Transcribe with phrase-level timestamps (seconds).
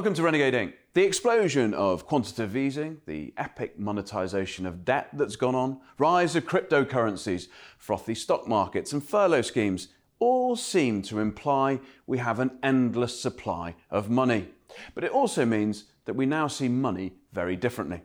[0.00, 0.72] Welcome to Renegade Inc.
[0.94, 6.46] The explosion of quantitative easing, the epic monetization of debt that's gone on, rise of
[6.46, 13.20] cryptocurrencies, frothy stock markets, and furlough schemes all seem to imply we have an endless
[13.20, 14.48] supply of money.
[14.94, 18.00] But it also means that we now see money very differently.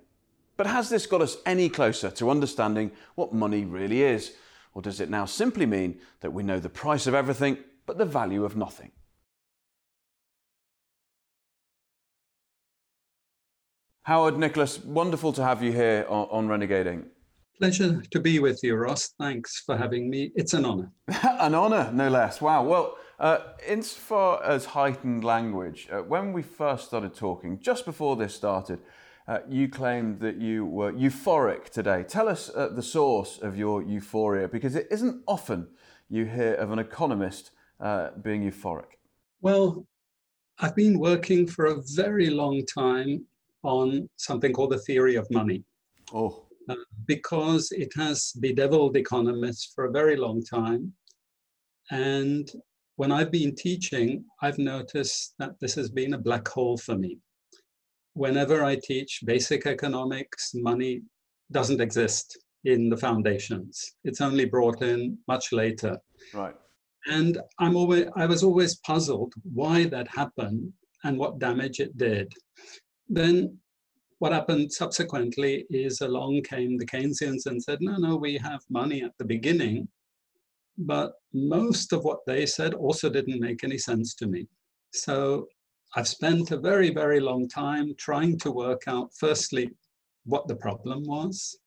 [0.57, 4.33] But has this got us any closer to understanding what money really is?
[4.73, 8.03] Or does it now simply mean that we know the price of everything but the
[8.03, 8.91] value of nothing?
[14.05, 17.05] Howard Nicholas, wonderful to have you here on, on Renegade Inc.
[17.57, 19.15] Pleasure to be with you, Ross.
[19.17, 20.31] Thanks for having me.
[20.35, 20.91] It's an honor.
[21.23, 22.39] an honor, no less.
[22.39, 22.65] Wow.
[22.65, 28.35] Well, uh, insofar as heightened language, uh, when we first started talking, just before this
[28.35, 28.77] started,
[29.27, 32.03] uh, you claimed that you were euphoric today.
[32.03, 35.67] Tell us uh, the source of your euphoria, because it isn't often
[36.09, 37.49] you hear of an economist
[37.79, 38.99] uh, being euphoric.
[39.41, 39.87] Well,
[40.59, 43.25] I've been working for a very long time
[43.65, 45.63] on something called the theory of money.
[46.13, 46.45] Oh.
[46.69, 50.93] Uh, because it has bedeviled economists for a very long time.
[51.91, 52.49] And
[52.95, 57.19] when I've been teaching, I've noticed that this has been a black hole for me.
[58.13, 61.01] Whenever I teach basic economics, money
[61.51, 63.95] doesn't exist in the foundations.
[64.03, 65.97] It's only brought in much later.
[66.33, 66.55] Right.
[67.07, 72.33] And I'm always I was always puzzled why that happened and what damage it did.
[73.07, 73.57] Then
[74.19, 79.03] what happened subsequently is along came the Keynesians and said, no, no, we have money
[79.03, 79.87] at the beginning.
[80.77, 84.47] But most of what they said also didn't make any sense to me.
[84.93, 85.47] So
[85.95, 89.71] I've spent a very, very long time trying to work out, firstly,
[90.25, 91.57] what the problem was,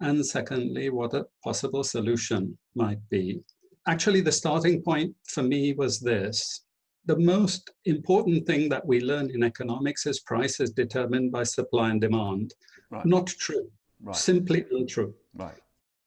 [0.00, 3.40] and secondly, what a possible solution might be.
[3.86, 6.64] Actually, the starting point for me was this
[7.06, 11.90] the most important thing that we learn in economics is price is determined by supply
[11.90, 12.54] and demand.
[12.90, 13.04] Right.
[13.06, 13.70] Not true.
[14.02, 14.16] Right.
[14.16, 15.14] Simply untrue.
[15.34, 15.58] Right.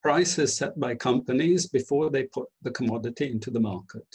[0.02, 4.06] Price is set by companies before they put the commodity into the market.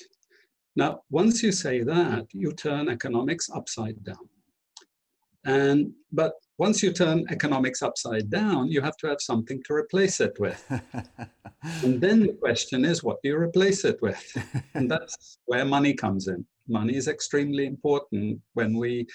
[0.76, 4.28] Now, once you say that, you turn economics upside down.
[5.44, 10.20] And but once you turn economics upside down, you have to have something to replace
[10.20, 10.62] it with.
[11.82, 14.22] and then the question is, what do you replace it with?
[14.74, 16.44] And that's where money comes in.
[16.68, 19.06] Money is extremely important when we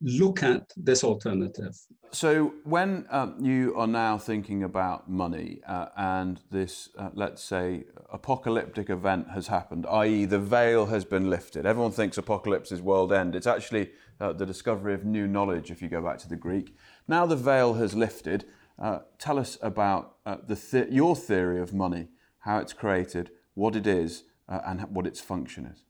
[0.00, 1.74] look at this alternative.
[2.10, 7.84] So, when um, you are now thinking about money uh, and this, uh, let's say,
[8.12, 13.12] apocalyptic event has happened, i.e., the veil has been lifted, everyone thinks apocalypse is world
[13.12, 13.34] end.
[13.34, 13.90] It's actually
[14.20, 16.74] uh, the discovery of new knowledge, if you go back to the Greek.
[17.06, 18.46] Now the veil has lifted.
[18.78, 22.08] Uh, tell us about uh, the th- your theory of money,
[22.40, 25.82] how it's created, what it is, and what its function is.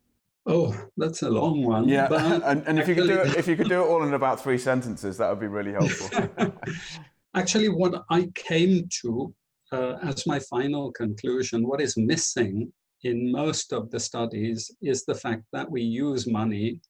[0.50, 1.88] Oh, that's a long one.
[1.88, 2.08] Yeah,
[2.44, 4.40] and, and if you could do it, if you could do it all in about
[4.42, 6.54] three sentences, that would be really helpful.
[7.34, 9.34] actually, what I came to
[9.72, 12.72] uh, as my final conclusion, what is missing
[13.02, 16.80] in most of the studies is the fact that we use money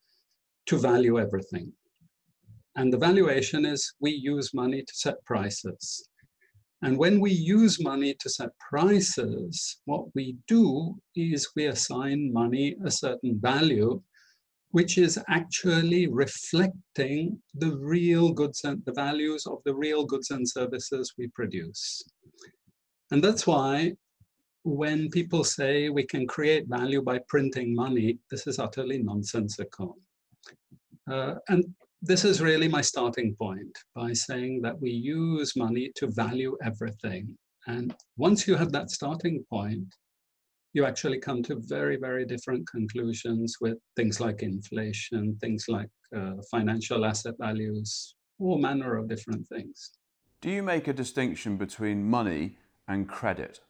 [0.66, 1.72] to value everything.
[2.76, 6.07] And the valuation is we use money to set prices.
[6.82, 12.76] And when we use money to set prices, what we do is we assign money
[12.84, 14.00] a certain value,
[14.70, 20.48] which is actually reflecting the real goods and the values of the real goods and
[20.48, 22.04] services we produce.
[23.10, 23.94] And that's why
[24.62, 29.96] when people say we can create value by printing money, this is utterly nonsensical.
[31.10, 31.64] Uh, and
[32.00, 37.36] this is really my starting point by saying that we use money to value everything.
[37.66, 39.94] And once you have that starting point,
[40.74, 46.34] you actually come to very, very different conclusions with things like inflation, things like uh,
[46.50, 49.92] financial asset values, all manner of different things.
[50.40, 53.60] Do you make a distinction between money and credit?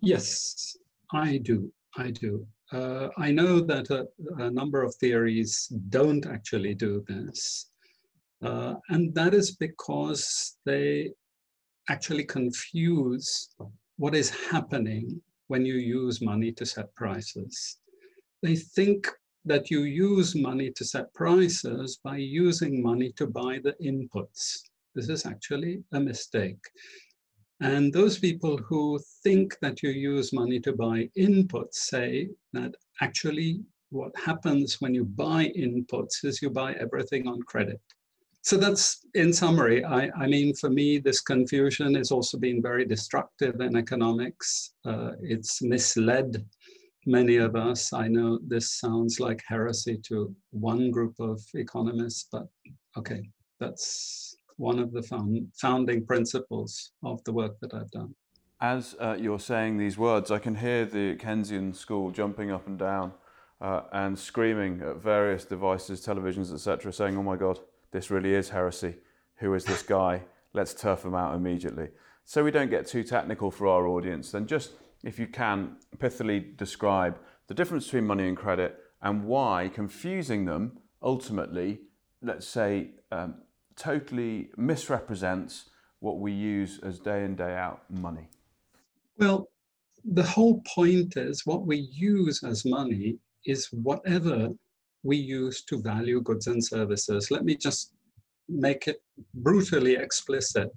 [0.00, 0.76] Yes,
[1.12, 1.72] I do.
[1.96, 2.46] I do.
[2.72, 4.06] Uh, I know that a,
[4.42, 7.70] a, number of theories don't actually do this.
[8.42, 11.12] Uh, and that is because they
[11.88, 13.50] actually confuse
[13.96, 17.78] what is happening when you use money to set prices.
[18.42, 19.08] They think
[19.44, 24.58] that you use money to set prices by using money to buy the inputs.
[24.94, 26.64] This is actually a mistake.
[27.60, 33.60] And those people who think that you use money to buy inputs say that actually
[33.90, 37.80] what happens when you buy inputs is you buy everything on credit.
[38.42, 39.84] So that's in summary.
[39.84, 44.74] I, I mean, for me, this confusion has also been very destructive in economics.
[44.84, 46.44] Uh, it's misled
[47.06, 52.46] many of us, I know this sounds like heresy to one group of economists, but
[52.96, 53.28] okay,
[53.60, 58.14] that's one of the found, founding principles of the work that I've done.
[58.60, 62.78] As uh, you're saying these words, I can hear the Keynesian school jumping up and
[62.78, 63.12] down
[63.60, 67.60] uh, and screaming at various devices, televisions, etc., saying, "Oh my God,
[67.90, 68.96] this really is heresy.
[69.36, 70.22] Who is this guy?
[70.52, 71.88] Let's turf him out immediately."
[72.24, 74.72] So we don't get too technical for our audience, then just
[75.02, 77.18] if you can pithily describe
[77.48, 81.80] the difference between money and credit and why confusing them ultimately,
[82.22, 83.34] let's say, um,
[83.76, 88.28] totally misrepresents what we use as day in, day out money?
[89.18, 89.48] Well,
[90.04, 94.50] the whole point is what we use as money is whatever
[95.02, 97.30] we use to value goods and services.
[97.30, 97.92] Let me just
[98.48, 99.02] make it
[99.34, 100.70] brutally explicit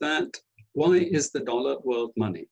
[0.00, 0.36] that
[0.72, 2.46] why is the dollar world money?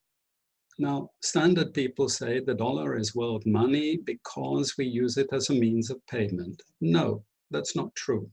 [0.78, 5.54] Now, standard people say the dollar is world money because we use it as a
[5.54, 6.62] means of payment.
[6.80, 8.30] No, that's not true.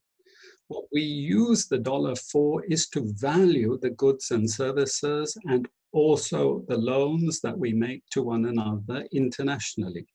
[0.67, 6.63] What we use the dollar for is to value the goods and services and also
[6.67, 10.05] the loans that we make to one another internationally.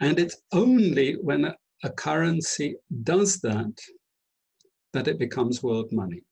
[0.00, 1.52] And it's only when
[1.84, 3.72] a currency does that
[4.92, 6.22] that it becomes world money.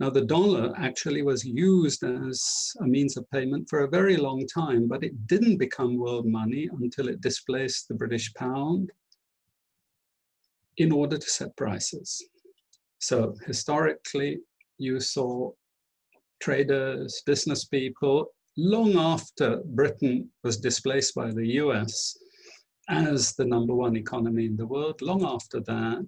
[0.00, 4.44] Now, the dollar actually was used as a means of payment for a very long
[4.46, 8.90] time, but it didn't become world money until it displaced the British pound
[10.76, 12.22] in order to set prices.
[12.98, 14.38] So, historically,
[14.78, 15.52] you saw
[16.40, 22.16] traders, business people, long after Britain was displaced by the US
[22.88, 26.06] as the number one economy in the world, long after that,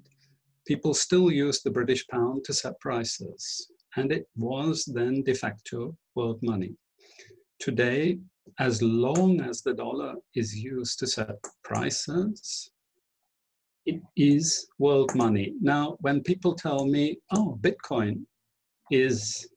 [0.66, 5.96] people still used the British pound to set prices and it was then de facto
[6.14, 6.74] world money.
[7.58, 8.18] Today,
[8.58, 12.70] as long as the dollar is used to set prices,
[13.86, 15.54] it is world money.
[15.60, 18.24] Now, when people tell me, oh, Bitcoin
[18.90, 19.48] is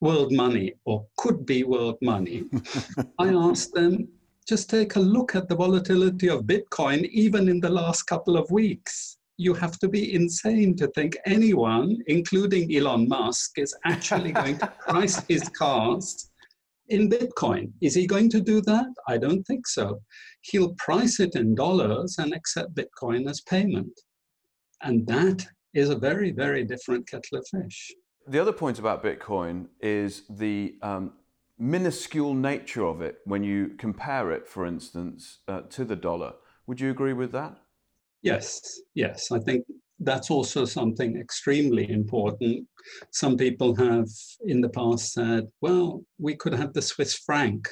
[0.00, 2.44] world money or could be world money,
[3.18, 4.08] I ask them,
[4.46, 8.50] just take a look at the volatility of Bitcoin, even in the last couple of
[8.50, 14.58] weeks you have to be insane to think anyone, including Elon Musk, is actually going
[14.58, 16.30] to price his cars
[16.92, 17.72] in Bitcoin.
[17.80, 18.86] Is he going to do that?
[19.08, 20.00] I don't think so.
[20.42, 23.98] He'll price it in dollars and accept Bitcoin as payment.
[24.82, 27.92] And that is a very, very different kettle of fish.
[28.26, 31.14] The other point about Bitcoin is the um,
[31.58, 36.34] minuscule nature of it when you compare it, for instance, uh, to the dollar.
[36.66, 37.56] Would you agree with that?
[38.20, 38.60] Yes,
[38.94, 39.32] yes.
[39.32, 39.64] I think
[40.04, 42.66] that's also something extremely important.
[43.10, 44.08] Some people have
[44.46, 47.68] in the past said, well, we could have the Swiss franc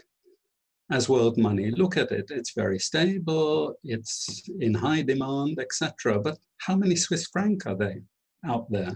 [0.90, 1.70] as world money.
[1.70, 6.18] Look at it, it's very stable, it's in high demand, etc.
[6.20, 8.02] But how many Swiss franc are they
[8.46, 8.92] out there?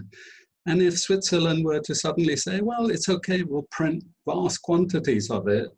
[0.67, 5.47] And if Switzerland were to suddenly say, well, it's okay, we'll print vast quantities of
[5.47, 5.69] it,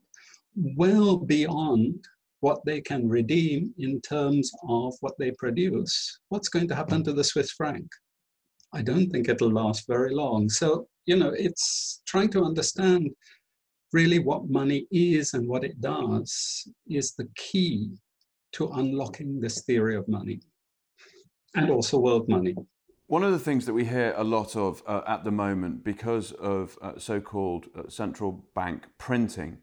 [0.56, 2.08] well beyond
[2.48, 5.94] what they can redeem in terms of what they produce,
[6.30, 7.88] what's going to happen to the Swiss franc?
[8.72, 10.48] I don't think it'll last very long.
[10.48, 13.10] So, you know, it's trying to understand
[13.92, 16.32] really what money is and what it does
[16.88, 17.90] is the key
[18.54, 20.40] to unlocking this theory of money
[21.56, 22.56] and also world money.
[23.08, 26.32] One of the things that we hear a lot of uh, at the moment because
[26.32, 29.58] of uh, so called uh, central bank printing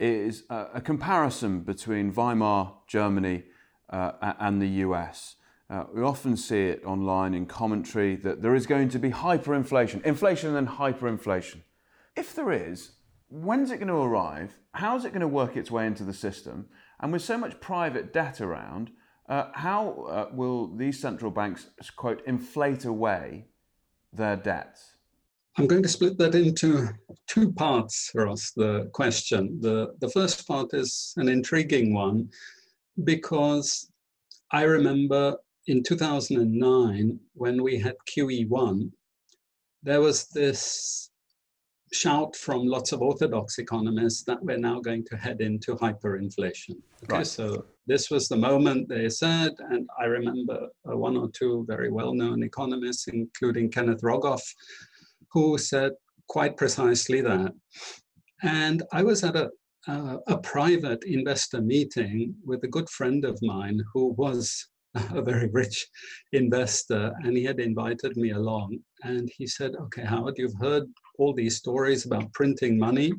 [0.00, 3.44] is a comparison between Weimar Germany
[3.90, 5.36] uh, and the US.
[5.68, 10.02] Uh, we often see it online in commentary that there is going to be hyperinflation,
[10.04, 11.62] inflation and hyperinflation.
[12.16, 12.92] If there is,
[13.28, 14.56] when's it going to arrive?
[14.72, 16.68] How is it going to work its way into the system?
[16.98, 18.90] And with so much private debt around,
[19.28, 23.46] uh, how uh, will these central banks, quote, inflate away
[24.12, 24.96] their debts?
[25.58, 26.88] I'm going to split that into
[27.26, 29.58] two parts, Ross, the question.
[29.60, 32.30] The, the first part is an intriguing one
[33.04, 33.90] because
[34.52, 38.90] I remember in 2009 when we had QE1,
[39.82, 41.10] there was this
[41.92, 46.76] shout from lots of orthodox economists that we're now going to head into hyperinflation.
[47.04, 47.26] Okay, right.
[47.26, 51.90] so this was the moment they said, and I remember uh, one or two very
[51.90, 54.42] well-known economists, including Kenneth Rogoff,
[55.32, 55.92] who said
[56.28, 57.52] quite precisely that.
[58.42, 59.50] And I was at a,
[59.88, 65.86] a private investor meeting with a good friend of mine who was a very rich
[66.32, 68.78] investor, and he had invited me along.
[69.02, 70.84] And he said, Okay, Howard, you've heard
[71.18, 73.12] all these stories about printing money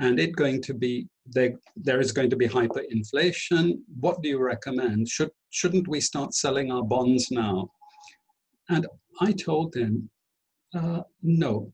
[0.00, 3.78] and it going to be they, there is going to be hyperinflation.
[3.98, 5.08] What do you recommend?
[5.08, 7.70] Should, shouldn't we start selling our bonds now?
[8.68, 8.86] And
[9.20, 10.10] I told him,
[10.74, 11.72] uh, no.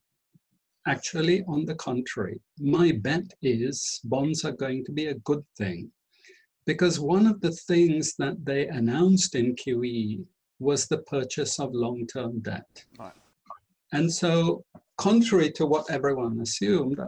[0.87, 5.91] Actually, on the contrary, my bet is bonds are going to be a good thing.
[6.67, 10.25] Because one of the things that they announced in QE
[10.59, 12.85] was the purchase of long term debt.
[12.99, 13.13] Right.
[13.93, 14.65] And so,
[14.99, 17.01] contrary to what everyone assumed,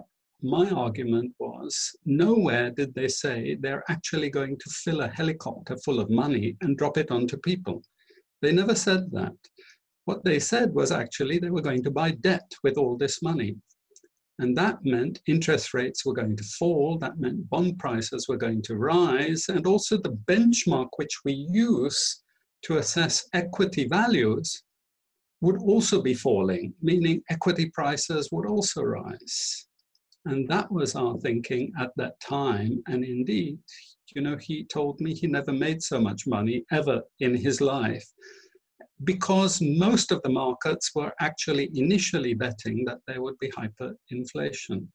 [0.42, 6.00] my argument was nowhere did they say they're actually going to fill a helicopter full
[6.00, 7.82] of money and drop it onto people.
[8.40, 9.36] They never said that.
[10.04, 13.56] What they said was actually they were going to buy debt with all this money.
[14.38, 18.62] And that meant interest rates were going to fall, that meant bond prices were going
[18.62, 22.22] to rise, and also the benchmark which we use
[22.62, 24.62] to assess equity values
[25.42, 29.66] would also be falling, meaning equity prices would also rise.
[30.24, 32.82] And that was our thinking at that time.
[32.86, 33.58] And indeed,
[34.14, 38.06] you know, he told me he never made so much money ever in his life
[39.04, 44.86] because most of the markets were actually initially betting that there would be hyperinflation.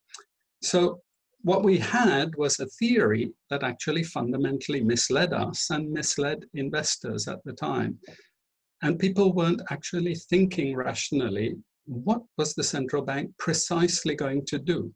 [0.61, 1.01] So
[1.41, 7.39] what we had was a theory that actually fundamentally misled us and misled investors at
[7.45, 7.99] the time.
[8.81, 14.93] And people weren't actually thinking rationally what was the central bank precisely going to do?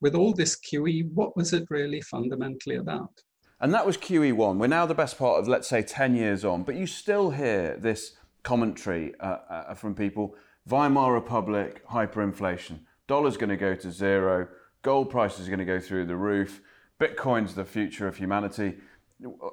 [0.00, 3.12] with all this QE, what was it really fundamentally about?
[3.60, 4.58] And that was QE1.
[4.58, 7.76] We're now the best part of, let's say, 10 years on, but you still hear
[7.76, 10.34] this commentary uh, uh, from people
[10.68, 12.80] Weimar Republic, hyperinflation.
[13.06, 14.48] Dollar's going to go to zero,
[14.82, 16.60] gold prices are going to go through the roof,
[17.00, 18.74] Bitcoin's the future of humanity.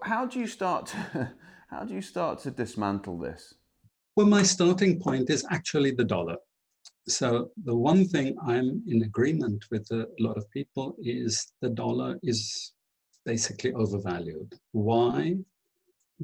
[0.03, 1.33] How do you start to,
[1.69, 3.55] how do you start to dismantle this?
[4.15, 6.37] Well, my starting point is actually the dollar
[7.07, 12.17] so the one thing I'm in agreement with a lot of people is the dollar
[12.23, 12.73] is
[13.25, 14.53] basically overvalued.
[14.71, 15.37] Why?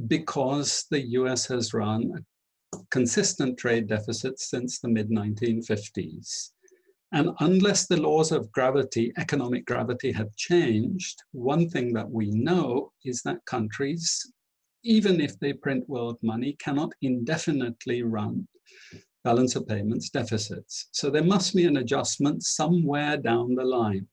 [0.07, 2.13] Because the US has run
[2.73, 6.51] a consistent trade deficit since the mid 1950s.
[7.13, 12.93] And unless the laws of gravity, economic gravity, have changed, one thing that we know
[13.03, 14.31] is that countries,
[14.83, 18.47] even if they print world money, cannot indefinitely run
[19.23, 20.87] balance of payments deficits.
[20.91, 24.07] So there must be an adjustment somewhere down the line.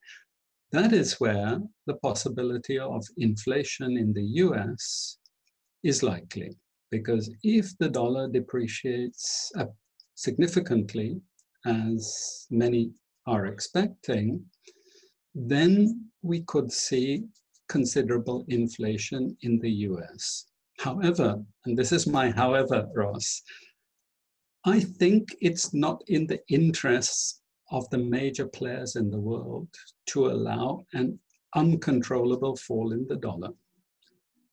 [0.71, 5.19] That is where the possibility of inflation in the US
[5.83, 6.59] is likely,
[6.91, 9.51] because if the dollar depreciates
[10.15, 11.21] significantly,
[11.65, 12.93] as many
[13.27, 14.45] are expecting,
[15.35, 17.25] then we could see
[17.69, 20.47] considerable inflation in the US.
[20.79, 23.43] However, and this is my however, Ross,
[24.65, 29.69] I think it's not in the interests of the major players in the world
[30.07, 31.19] to allow an
[31.55, 33.51] uncontrollable fall in the dollar.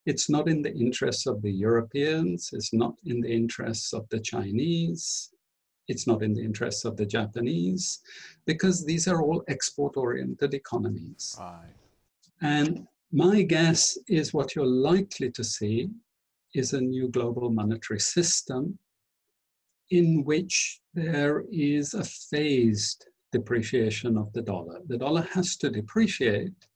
[0.06, 4.20] It's not in the interests of the Europeans, it's not in the interests of the
[4.20, 5.32] Chinese,
[5.88, 8.00] it's not in the interests of the Japanese,
[8.46, 11.36] because these are all export oriented economies.
[11.40, 11.74] Right.
[12.42, 15.90] And my guess is what you're likely to see
[16.54, 18.78] is a new global monetary system
[19.92, 24.80] in which there is a phased depreciation of the dollar.
[24.88, 26.68] The dollar has to depreciate,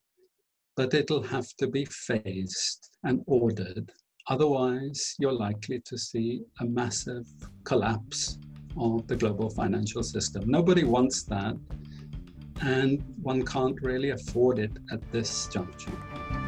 [0.76, 3.92] but it'll have to be phased and ordered.
[4.28, 7.26] Otherwise, you're likely to see a massive
[7.64, 8.38] collapse
[8.78, 10.44] of the global financial system.
[10.48, 11.56] Nobody wants that,
[12.62, 16.39] and one can't really afford it at this juncture.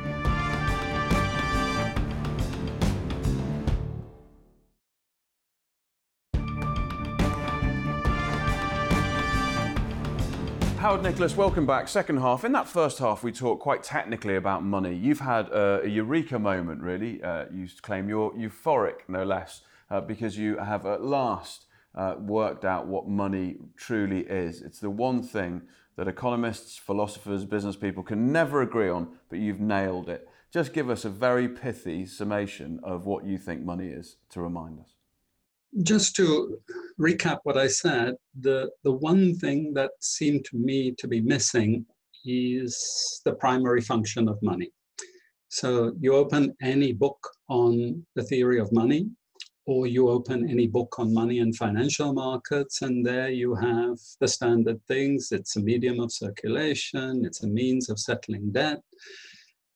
[10.81, 11.87] Howard Nicholas, welcome back.
[11.87, 12.43] Second half.
[12.43, 14.95] In that first half, we talked quite technically about money.
[14.95, 17.21] You've had a, a eureka moment, really.
[17.21, 19.61] Uh, you claim you're euphoric, no less,
[19.91, 24.63] uh, because you have at last uh, worked out what money truly is.
[24.63, 25.61] It's the one thing
[25.97, 30.27] that economists, philosophers, business people can never agree on, but you've nailed it.
[30.51, 34.79] Just give us a very pithy summation of what you think money is to remind
[34.79, 34.95] us
[35.83, 36.57] just to
[36.99, 41.85] recap what I said, the, the one thing that seemed to me to be missing
[42.25, 44.71] is the primary function of money.
[45.49, 49.09] So you open any book on the theory of money,
[49.65, 54.27] or you open any book on money and financial markets, and there you have the
[54.27, 55.31] standard things.
[55.31, 58.81] It's a medium of circulation, it's a means of settling debt,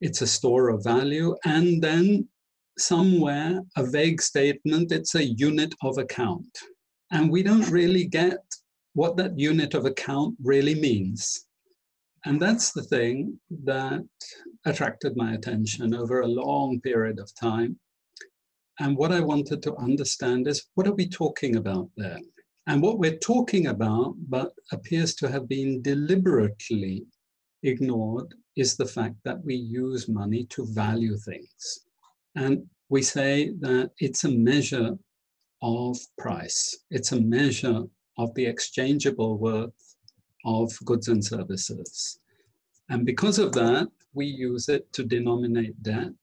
[0.01, 2.27] it's a store of value, and then
[2.77, 6.57] somewhere a vague statement, it's a unit of account.
[7.11, 8.39] And we don't really get
[8.93, 11.45] what that unit of account really means.
[12.25, 14.03] And that's the thing that
[14.65, 17.77] attracted my attention over a long period of time.
[18.79, 22.19] And what I wanted to understand is what are we talking about there?
[22.67, 27.05] And what we're talking about, but appears to have been deliberately
[27.61, 31.85] ignored, is the fact that we use money to value things.
[32.35, 34.97] And we say that it's a measure
[35.61, 37.83] of price, it's a measure
[38.17, 39.95] of the exchangeable worth
[40.45, 42.19] of goods and services.
[42.89, 46.13] And because of that, we use it to denominate debt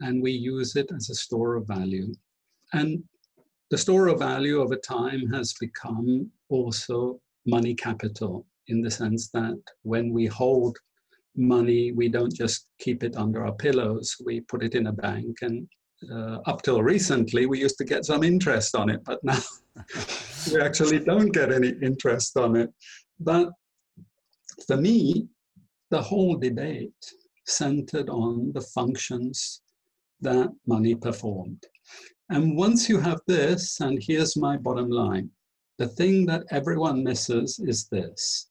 [0.00, 2.12] and we use it as a store of value.
[2.72, 3.04] And
[3.70, 9.60] the store of value over time has become also money capital in the sense that
[9.82, 10.76] when we hold
[11.36, 15.38] money, we don't just keep it under our pillows, we put it in a bank.
[15.42, 15.68] And
[16.10, 19.38] uh, up till recently, we used to get some interest on it, but now
[20.52, 22.70] we actually don't get any interest on it.
[23.20, 23.50] But
[24.66, 25.28] for me,
[25.90, 27.12] the whole debate
[27.46, 29.62] centered on the functions
[30.20, 31.64] that money performed.
[32.30, 35.30] And once you have this, and here's my bottom line
[35.78, 38.48] the thing that everyone misses is this.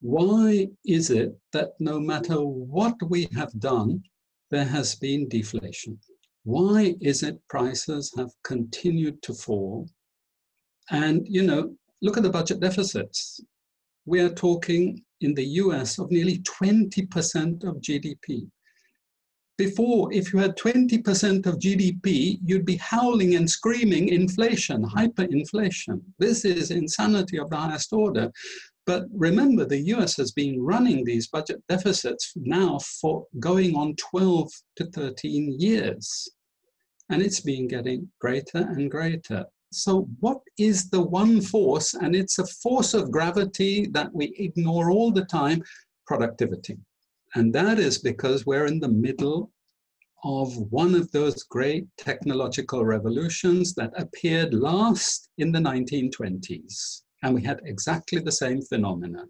[0.00, 4.02] Why is it that no matter what we have done,
[4.50, 5.98] there has been deflation?
[6.44, 9.88] Why is it prices have continued to fall?
[10.90, 13.40] And, you know, look at the budget deficits.
[14.06, 18.48] We are talking in the US of nearly 20% of GDP.
[19.58, 26.00] Before, if you had 20% of GDP, you'd be howling and screaming inflation, hyperinflation.
[26.20, 28.30] This is insanity of the highest order.
[28.88, 34.50] But remember, the US has been running these budget deficits now for going on 12
[34.76, 36.26] to 13 years.
[37.10, 39.44] And it's been getting greater and greater.
[39.74, 41.92] So, what is the one force?
[41.92, 45.62] And it's a force of gravity that we ignore all the time
[46.06, 46.78] productivity.
[47.34, 49.52] And that is because we're in the middle
[50.24, 57.02] of one of those great technological revolutions that appeared last in the 1920s.
[57.22, 59.24] And we had exactly the same phenomena.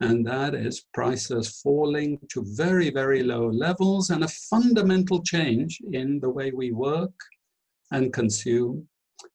[0.00, 6.18] And that is prices falling to very, very low levels and a fundamental change in
[6.18, 7.14] the way we work
[7.92, 8.88] and consume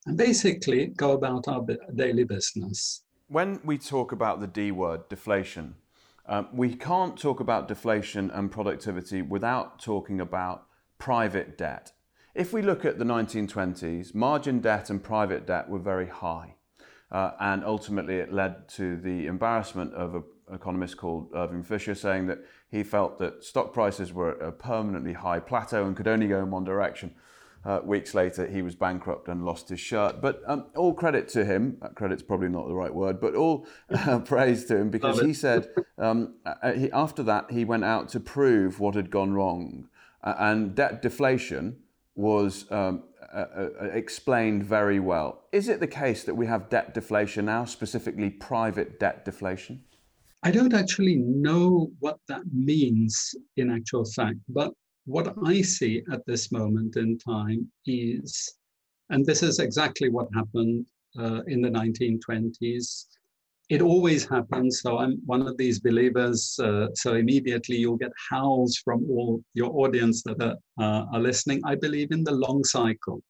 [0.06, 3.02] and basically go about our daily business.
[3.28, 5.76] When we talk about the D word, deflation,
[6.26, 10.66] um, we can't talk about deflation and productivity without talking about
[10.98, 11.92] private debt.
[12.34, 16.56] If we look at the 1920s, margin debt and private debt were very high.
[17.10, 22.26] Uh, and ultimately, it led to the embarrassment of an economist called Irving Fisher saying
[22.26, 22.38] that
[22.70, 26.38] he felt that stock prices were at a permanently high plateau and could only go
[26.38, 27.14] in one direction.
[27.64, 30.20] Uh, weeks later, he was bankrupt and lost his shirt.
[30.20, 31.78] But um, all credit to him.
[31.82, 35.32] Uh, credit's probably not the right word, but all uh, praise to him because he
[35.32, 35.68] said
[35.98, 39.88] um, uh, he, after that he went out to prove what had gone wrong,
[40.22, 41.78] uh, and debt deflation
[42.18, 43.04] was um,
[43.94, 45.44] explained very well.
[45.52, 49.84] Is it the case that we have debt deflation now, specifically private debt deflation?
[50.42, 54.72] I don't actually know what that means in actual fact, but
[55.06, 58.52] what I see at this moment in time is,
[59.10, 60.86] and this is exactly what happened
[61.18, 63.06] uh, in the 1920s.
[63.68, 64.80] It always happens.
[64.80, 66.58] So I'm one of these believers.
[66.62, 71.60] Uh, so immediately you'll get howls from all your audience that are, uh, are listening.
[71.64, 73.22] I believe in the long cycle.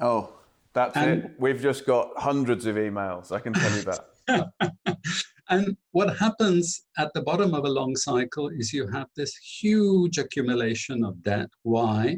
[0.00, 0.32] Oh,
[0.72, 1.30] that's and, it.
[1.38, 3.30] We've just got hundreds of emails.
[3.30, 4.50] I can tell you that.
[5.50, 10.18] And what happens at the bottom of a long cycle is you have this huge
[10.18, 11.48] accumulation of debt.
[11.62, 12.16] Why?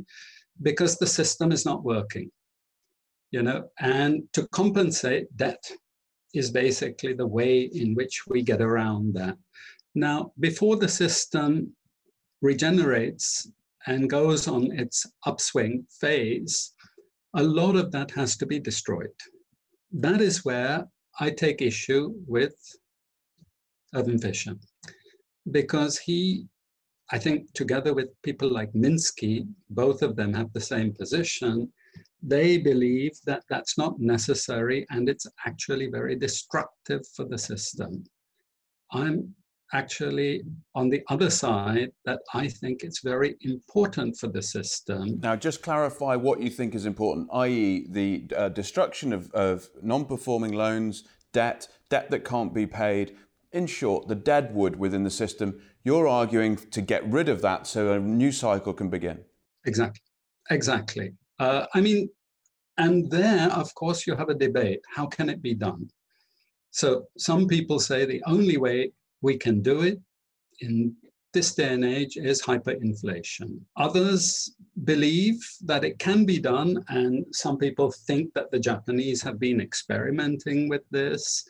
[0.62, 2.30] Because the system is not working.
[3.32, 5.62] You know, and to compensate, debt
[6.34, 9.36] is basically the way in which we get around that.
[9.94, 11.74] Now, before the system
[12.42, 13.50] regenerates
[13.86, 16.74] and goes on its upswing phase,
[17.34, 19.16] a lot of that has to be destroyed.
[19.92, 20.86] That is where
[21.20, 22.54] I take issue with
[23.94, 24.56] Irving Fisher,
[25.50, 26.46] because he,
[27.10, 31.72] I think, together with people like Minsky, both of them have the same position.
[32.22, 38.04] They believe that that's not necessary and it's actually very destructive for the system.
[38.92, 39.34] I'm
[39.72, 40.42] actually
[40.74, 45.20] on the other side that I think it's very important for the system.
[45.20, 50.04] Now, just clarify what you think is important, i.e., the uh, destruction of, of non
[50.04, 53.16] performing loans, debt, debt that can't be paid,
[53.52, 57.66] in short, the dead wood within the system, you're arguing to get rid of that
[57.66, 59.24] so a new cycle can begin.
[59.64, 60.02] Exactly.
[60.50, 61.12] Exactly.
[61.38, 62.08] Uh, I mean,
[62.78, 64.80] and there, of course, you have a debate.
[64.94, 65.88] How can it be done?
[66.70, 69.98] So some people say the only way we can do it
[70.60, 70.94] in
[71.32, 73.58] this day and age is hyperinflation.
[73.76, 79.38] Others believe that it can be done, and some people think that the Japanese have
[79.38, 81.44] been experimenting with this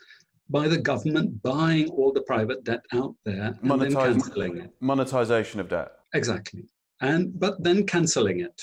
[0.48, 4.70] by the government buying all the private debt out there and then cancelling it.
[4.80, 5.90] Monetization of debt.
[6.14, 6.64] Exactly.
[7.00, 8.62] And but then cancelling it.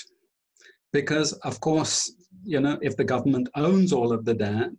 [0.94, 4.70] Because of course, you know, if the government owns all of the debt,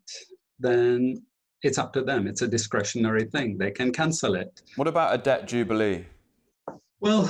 [0.58, 1.22] then
[1.62, 2.26] it's up to them.
[2.26, 3.58] It's a discretionary thing.
[3.58, 4.62] They can cancel it.
[4.78, 6.06] What about a debt jubilee?
[7.02, 7.30] Well,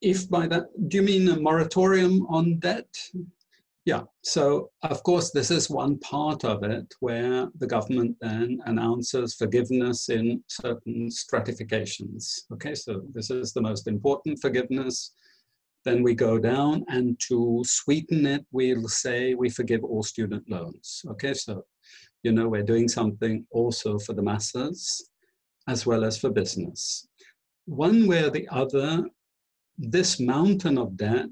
[0.00, 2.88] if by that, do you mean a moratorium on debt?
[3.84, 9.34] Yeah, so of course, this is one part of it where the government then announces
[9.34, 12.46] forgiveness in certain stratifications.
[12.52, 15.12] Okay, so this is the most important forgiveness.
[15.84, 21.02] Then we go down, and to sweeten it, we'll say we forgive all student loans.
[21.10, 21.64] Okay, so
[22.22, 25.10] you know, we're doing something also for the masses
[25.68, 27.08] as well as for business
[27.68, 29.04] one way or the other,
[29.76, 31.28] this mountain of debt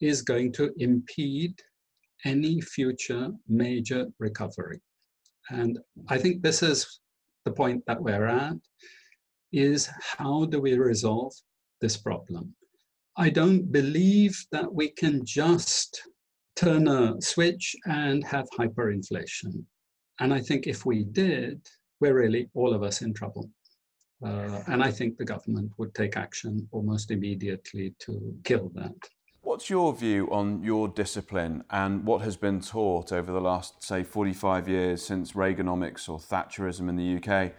[0.00, 1.54] is going to impede
[2.24, 4.80] any future major recovery.
[5.48, 7.00] And I think this is
[7.44, 8.56] the point that we're at,
[9.52, 9.88] is
[10.18, 11.32] how do we resolve
[11.80, 12.54] this problem?
[13.20, 16.08] I don't believe that we can just
[16.56, 19.62] turn a switch and have hyperinflation.
[20.20, 21.60] And I think if we did,
[22.00, 23.50] we're really all of us in trouble.
[24.24, 28.96] Uh, and I think the government would take action almost immediately to kill that.
[29.42, 34.02] What's your view on your discipline and what has been taught over the last, say,
[34.02, 37.52] 45 years since Reaganomics or Thatcherism in the UK?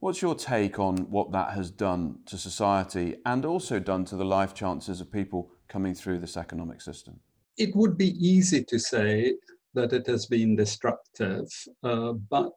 [0.00, 4.24] What's your take on what that has done to society and also done to the
[4.24, 7.18] life chances of people coming through this economic system?
[7.56, 9.34] It would be easy to say
[9.74, 11.48] that it has been destructive,
[11.82, 12.52] uh, but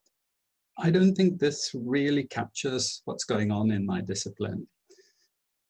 [0.77, 4.67] I don't think this really captures what's going on in my discipline.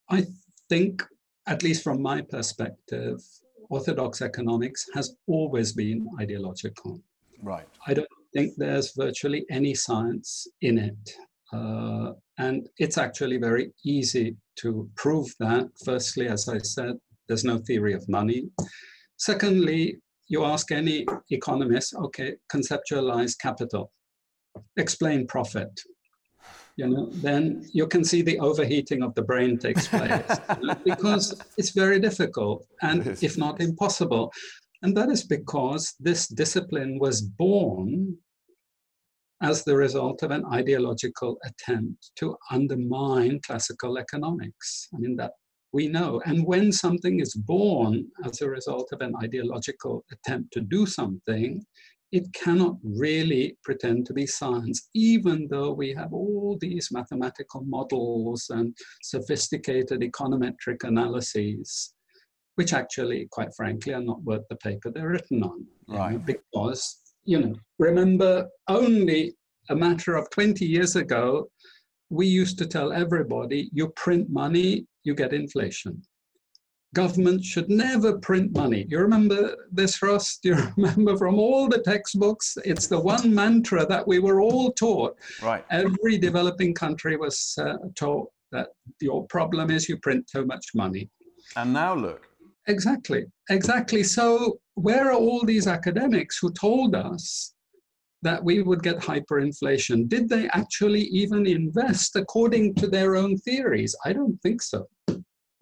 [0.10, 0.26] I
[0.68, 1.02] think,
[1.48, 3.22] at least from my perspective,
[3.70, 7.02] orthodox economics has always been ideological.
[7.42, 7.68] Right.
[7.88, 11.16] I don't think there's virtually any science in it.
[11.54, 15.70] Uh, and it's actually very easy to prove that.
[15.84, 18.50] Firstly, as I said, there's no theory of money.
[19.18, 23.92] Secondly, you ask any economist, okay, conceptualize capital
[24.78, 25.72] explain profit
[26.78, 30.40] you know then you can see the overheating of the brain takes place
[30.86, 34.32] because it's very difficult and if not impossible
[34.82, 38.18] and that is because this discipline was born
[39.42, 45.32] as the result of an ideological attempt to undermine classical economics i mean that
[45.74, 50.62] we know and when something is born as a result of an ideological attempt to
[50.62, 51.62] do something
[52.12, 58.48] it cannot really pretend to be science, even though we have all these mathematical models
[58.50, 61.94] and sophisticated econometric analyses,
[62.56, 65.66] which actually, quite frankly, are not worth the paper they're written on.
[65.88, 66.12] Right.
[66.12, 69.34] You know, because, you know, remember only
[69.70, 71.50] a matter of 20 years ago,
[72.10, 76.02] we used to tell everybody you print money, you get inflation
[76.94, 78.86] government should never print money.
[78.90, 80.38] You remember this, Ross?
[80.38, 82.58] Do you remember from all the textbooks?
[82.66, 85.18] It's the one mantra that we were all taught.
[85.42, 85.64] Right.
[85.72, 91.10] Every developing country was uh, taught that your problem is you print too much money.
[91.56, 92.28] And now look.
[92.67, 94.04] Exactly, exactly.
[94.04, 97.54] So, where are all these academics who told us
[98.21, 100.08] that we would get hyperinflation?
[100.08, 103.95] Did they actually even invest according to their own theories?
[104.06, 104.88] I don't think so.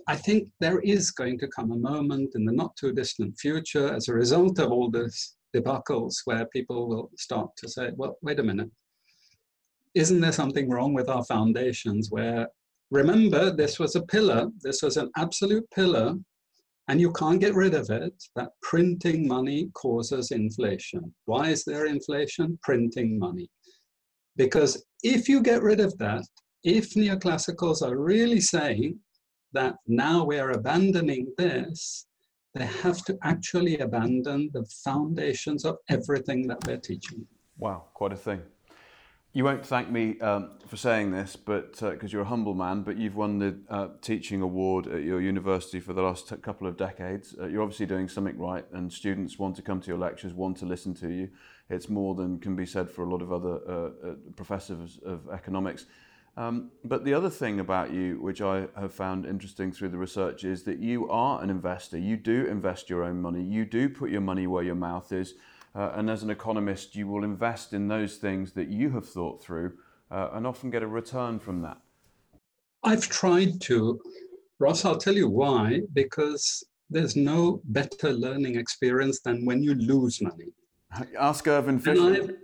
[0.07, 3.93] I think there is going to come a moment in the not too distant future
[3.93, 8.39] as a result of all this debacles where people will start to say, well, wait
[8.39, 8.69] a minute.
[9.95, 12.47] Isn't there something wrong with our foundations where,
[12.91, 16.15] remember, this was a pillar, this was an absolute pillar,
[16.89, 21.13] and you can't get rid of it, that printing money causes inflation.
[21.25, 22.57] Why is there inflation?
[22.63, 23.47] Printing money.
[24.35, 26.23] Because if you get rid of that,
[26.63, 28.99] if neoclassicals are really saying
[29.53, 32.07] that now we are abandoning this,
[32.55, 37.23] they have to actually abandon the foundations of everything that they're teaching.
[37.59, 38.41] Wow, quite a thing.
[39.39, 42.81] You won't thank me um, for saying this, but because uh, you're a humble man,
[42.81, 46.67] but you've won the uh, teaching award at your university for the last t- couple
[46.67, 47.35] of decades.
[47.39, 50.57] Uh, you're obviously doing something right, and students want to come to your lectures, want
[50.57, 51.29] to listen to you.
[51.69, 55.29] It's more than can be said for a lot of other uh, uh, professors of
[55.29, 55.85] economics.
[56.35, 60.43] Um, but the other thing about you, which I have found interesting through the research,
[60.43, 61.97] is that you are an investor.
[61.97, 63.41] You do invest your own money.
[63.41, 65.35] You do put your money where your mouth is.
[65.75, 69.41] Uh, and as an economist, you will invest in those things that you have thought
[69.43, 69.73] through
[70.11, 71.77] uh, and often get a return from that.
[72.83, 73.99] I've tried to.
[74.59, 75.81] Ross, I'll tell you why.
[75.93, 80.51] Because there's no better learning experience than when you lose money.
[81.19, 82.37] Ask Irving Fisher.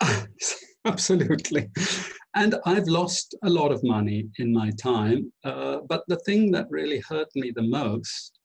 [0.84, 1.68] Absolutely.
[2.34, 5.32] And I've lost a lot of money in my time.
[5.44, 8.38] Uh, but the thing that really hurt me the most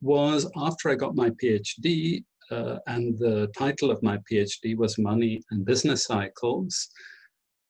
[0.00, 5.42] was after I got my PhD, uh, and the title of my PhD was Money
[5.50, 6.88] and Business Cycles.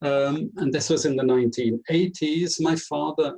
[0.03, 2.61] Um, and this was in the 1980s.
[2.61, 3.35] My father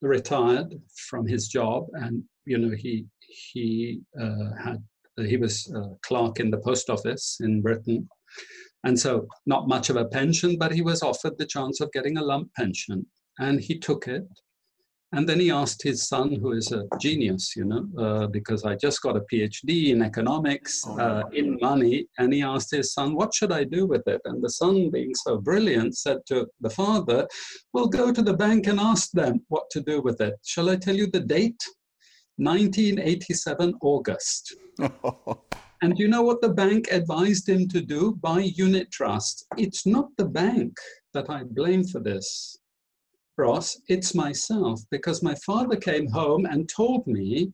[0.00, 0.74] retired
[1.08, 4.82] from his job, and you know he he uh, had
[5.18, 8.08] he was a clerk in the post office in Britain,
[8.84, 12.16] and so not much of a pension, but he was offered the chance of getting
[12.16, 13.06] a lump pension,
[13.38, 14.24] and he took it.
[15.12, 18.74] And then he asked his son, who is a genius, you know, uh, because I
[18.74, 23.14] just got a PhD in economics, oh, uh, in money, and he asked his son,
[23.14, 24.20] What should I do with it?
[24.24, 27.28] And the son, being so brilliant, said to the father,
[27.72, 30.34] Well, go to the bank and ask them what to do with it.
[30.44, 31.62] Shall I tell you the date?
[32.38, 34.56] 1987 August.
[35.82, 38.18] and you know what the bank advised him to do?
[38.20, 39.46] Buy unit trust.
[39.56, 40.76] It's not the bank
[41.14, 42.58] that I blame for this,
[43.38, 43.80] Ross.
[43.88, 47.52] It's myself because my father came home and told me,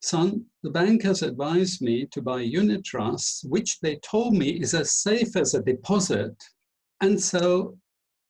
[0.00, 4.74] son, the bank has advised me to buy unit trusts, which they told me is
[4.74, 6.34] as safe as a deposit.
[7.00, 7.76] And so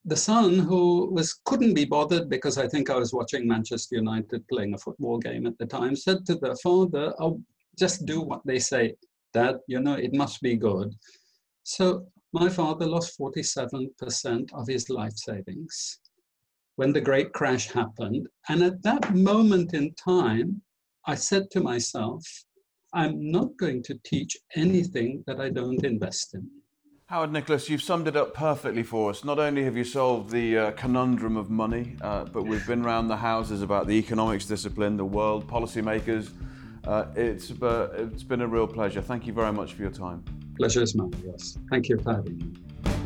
[0.05, 4.47] the son, who was couldn't be bothered because I think I was watching Manchester United
[4.49, 7.43] playing a football game at the time, said to the father, "Oh,
[7.79, 8.95] just do what they say,
[9.33, 9.57] Dad.
[9.67, 10.95] You know it must be good."
[11.65, 15.99] So my father lost 47% of his life savings
[16.79, 20.63] when the great crash happened, and at that moment in time,
[21.07, 22.25] I said to myself,
[22.95, 26.49] "I'm not going to teach anything that I don't invest in."
[27.07, 29.25] Howard Nicholas, you've summed it up perfectly for us.
[29.25, 33.11] Not only have you solved the uh, conundrum of money, uh, but we've been round
[33.11, 36.31] the houses about the economics discipline, the world, policymakers.
[36.87, 39.03] Uh, it's, uh, it's been a real pleasure.
[39.03, 40.23] Thank you very much for your time.
[40.57, 41.59] Pleasure is mine, yes.
[41.71, 42.98] Thank you for having me.